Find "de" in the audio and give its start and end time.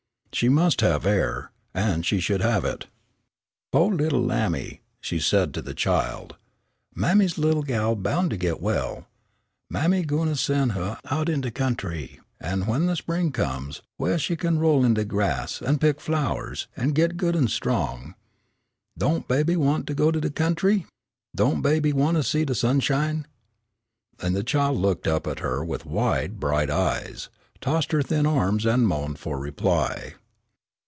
11.41-11.51, 14.93-15.03, 20.21-20.29, 22.45-22.55